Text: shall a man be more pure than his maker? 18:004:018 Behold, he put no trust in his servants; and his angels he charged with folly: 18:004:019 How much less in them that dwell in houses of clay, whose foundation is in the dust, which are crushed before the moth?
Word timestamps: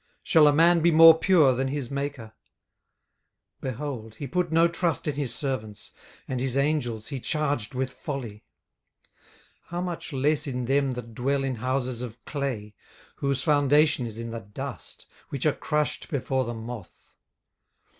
shall 0.23 0.47
a 0.47 0.51
man 0.51 0.79
be 0.79 0.89
more 0.89 1.15
pure 1.15 1.53
than 1.53 1.67
his 1.67 1.91
maker? 1.91 2.33
18:004:018 3.61 3.61
Behold, 3.61 4.15
he 4.15 4.25
put 4.25 4.51
no 4.51 4.67
trust 4.67 5.07
in 5.07 5.13
his 5.13 5.31
servants; 5.31 5.91
and 6.27 6.39
his 6.39 6.57
angels 6.57 7.09
he 7.09 7.19
charged 7.19 7.75
with 7.75 7.91
folly: 7.91 8.43
18:004:019 9.65 9.65
How 9.65 9.81
much 9.81 10.11
less 10.11 10.47
in 10.47 10.65
them 10.65 10.93
that 10.93 11.13
dwell 11.13 11.43
in 11.43 11.57
houses 11.57 12.01
of 12.01 12.25
clay, 12.25 12.73
whose 13.17 13.43
foundation 13.43 14.07
is 14.07 14.17
in 14.17 14.31
the 14.31 14.41
dust, 14.41 15.05
which 15.29 15.45
are 15.45 15.53
crushed 15.53 16.09
before 16.09 16.45
the 16.45 16.55
moth? 16.55 17.11